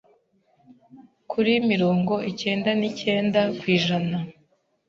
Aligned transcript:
kuri 1.31 1.53
mirongo 1.71 2.13
icyenda 2.31 2.69
n’icyenda 2.79 3.41
kw’ijana 3.57 4.17